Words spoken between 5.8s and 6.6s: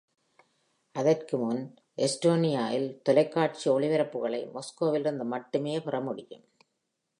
பெற முடியும்.